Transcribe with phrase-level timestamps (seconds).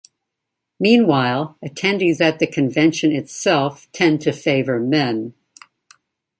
[0.79, 5.35] Meanwhile, attendees at the convention itself tend to favour men.